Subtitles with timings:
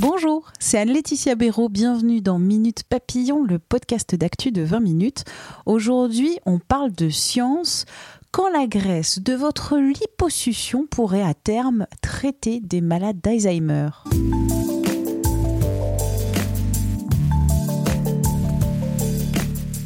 [0.00, 1.68] Bonjour, c'est Anne-Laetitia Béraud.
[1.68, 5.24] Bienvenue dans Minute Papillon, le podcast d'actu de 20 minutes.
[5.66, 7.84] Aujourd'hui, on parle de science.
[8.30, 13.90] Quand la graisse de votre liposuction pourrait à terme traiter des malades d'Alzheimer?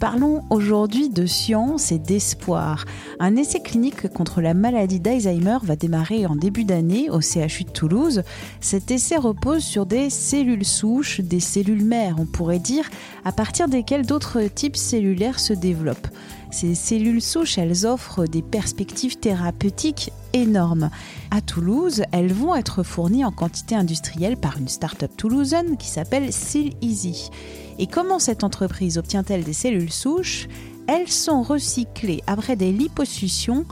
[0.00, 2.84] Parlons aujourd'hui de science et d'espoir.
[3.18, 7.70] Un essai clinique contre la maladie d'Alzheimer va démarrer en début d'année au CHU de
[7.70, 8.22] Toulouse.
[8.60, 12.88] Cet essai repose sur des cellules souches, des cellules mères, on pourrait dire,
[13.24, 16.08] à partir desquelles d'autres types cellulaires se développent.
[16.50, 20.90] Ces cellules souches, elles offrent des perspectives thérapeutiques énormes.
[21.30, 26.32] À Toulouse, elles vont être fournies en quantité industrielle par une start-up toulousaine qui s'appelle
[26.32, 27.30] Seal Easy.
[27.78, 30.48] Et comment cette entreprise obtient-elle des cellules souches?
[30.86, 33.66] Elles sont recyclées après des liposuctions.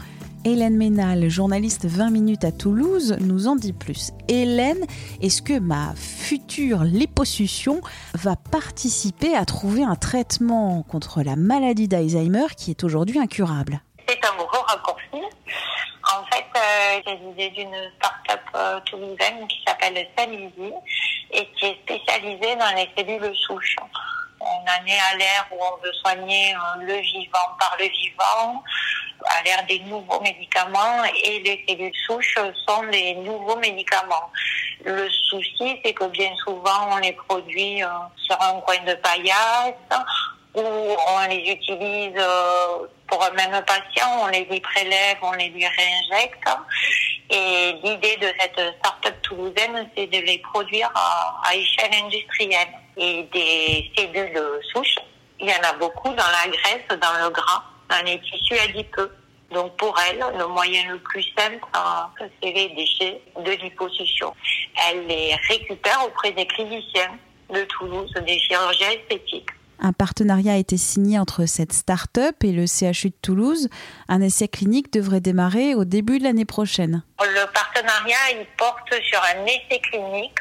[0.47, 4.13] Hélène Ménal, journaliste 20 minutes à Toulouse, nous en dit plus.
[4.29, 4.87] Hélène,
[5.21, 7.81] est-ce que ma future liposuction
[8.15, 13.81] va participer à trouver un traitement contre la maladie d'Alzheimer qui est aujourd'hui incurable?
[14.09, 15.21] C'est un gros raccourci.
[16.15, 20.73] En fait, euh, j'ai l'idée d'une start-up euh, toulousaine qui s'appelle Salizy
[21.33, 23.75] et qui est spécialisée dans les cellules souches.
[24.41, 28.63] On en est à l'ère où on veut soigner euh, le vivant par le vivant,
[29.25, 34.31] à l'ère des nouveaux médicaments et les cellules souches sont des nouveaux médicaments.
[34.85, 39.75] Le souci, c'est que bien souvent, on les produit euh, sur un coin de paillasse
[40.55, 45.49] ou on les utilise euh, pour un même patient, on les lui prélève, on les
[45.49, 46.49] lui réinjecte.
[47.31, 52.69] Et l'idée de cette start-up toulousaine, c'est de les produire à, échelle industrielle.
[52.97, 54.97] Et des cellules souches,
[55.39, 57.63] il y en a beaucoup dans la graisse, dans le gras,
[58.05, 59.13] les tissus adipeux.
[59.53, 61.65] Donc pour elle, le moyen le plus simple,
[62.43, 64.35] c'est les déchets de liposuction.
[64.89, 67.17] Elle les récupère auprès des cliniciens
[67.51, 69.51] de Toulouse, des chirurgiens esthétiques.
[69.79, 73.69] Un partenariat a été signé entre cette start-up et le CHU de Toulouse.
[74.09, 77.03] Un essai clinique devrait démarrer au début de l'année prochaine.
[77.21, 80.39] Le partenariat, il porte sur un essai clinique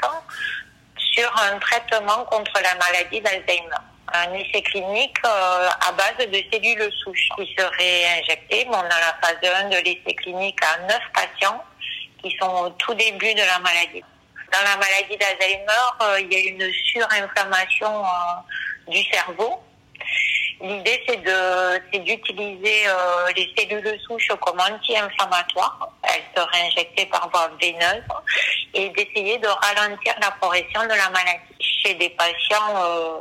[0.98, 3.95] sur un traitement contre la maladie d'Alzheimer.
[4.14, 9.18] Un essai clinique euh, à base de cellules souches qui seraient injectées bon, dans la
[9.22, 11.64] phase 1 de l'essai clinique à 9 patients
[12.22, 14.04] qui sont au tout début de la maladie.
[14.52, 19.62] Dans la maladie d'Alzheimer, euh, il y a une surinflammation euh, du cerveau.
[20.62, 25.90] L'idée, c'est d'utiliser euh, les cellules souches comme anti-inflammatoires.
[26.04, 28.04] Elles seraient injectées par voie veineuse
[28.74, 33.20] et d'essayer de ralentir la progression de la maladie chez des patients euh,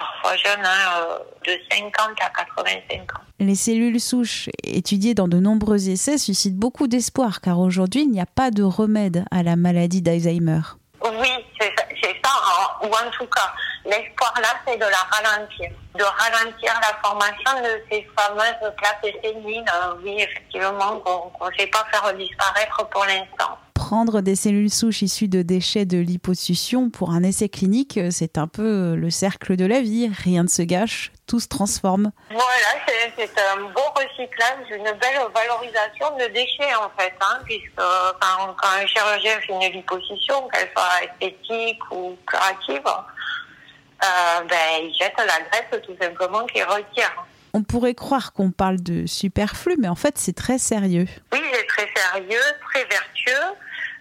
[0.00, 3.20] parfois jeunes, hein, euh, de 50 à 85 ans.
[3.38, 8.20] Les cellules souches étudiées dans de nombreux essais suscitent beaucoup d'espoir car aujourd'hui, il n'y
[8.20, 10.60] a pas de remède à la maladie d'Alzheimer.
[11.02, 11.28] Oui,
[11.60, 12.68] c'est ça, hein.
[12.82, 13.52] ou en tout cas,
[13.84, 19.64] l'espoir là, c'est de la ralentir, de ralentir la formation de ces fameuses plaques séniles,
[19.68, 23.58] euh, oui, effectivement, qu'on ne sait pas faire disparaître pour l'instant.
[23.90, 28.46] Prendre des cellules souches issues de déchets de liposuction pour un essai clinique, c'est un
[28.46, 30.08] peu le cercle de la vie.
[30.16, 32.12] Rien ne se gâche, tout se transforme.
[32.30, 38.54] Voilà, c'est, un beau recyclage, une belle valorisation de déchets en fait, hein, puisque quand,
[38.62, 45.18] quand un chirurgien fait une liposuction, qu'elle soit esthétique ou curative, euh, ben, il jette
[45.18, 47.10] la graisse tout simplement qu'il retire.
[47.54, 51.08] On pourrait croire qu'on parle de superflu, mais en fait c'est très sérieux.
[51.32, 52.38] Oui, c'est très sérieux,
[52.70, 53.56] très vertueux.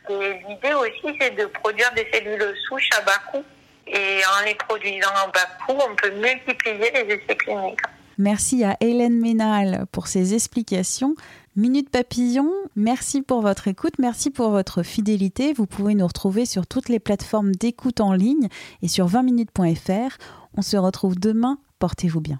[0.09, 3.43] L'idée aussi, c'est de produire des cellules souches à bas coût.
[3.87, 7.79] Et en les produisant à bas coût, on peut multiplier les essais cliniques.
[8.17, 11.15] Merci à Hélène Ménal pour ses explications.
[11.55, 15.53] Minute Papillon, merci pour votre écoute, merci pour votre fidélité.
[15.53, 18.49] Vous pouvez nous retrouver sur toutes les plateformes d'écoute en ligne
[18.81, 20.17] et sur 20minutes.fr.
[20.55, 22.39] On se retrouve demain, portez-vous bien.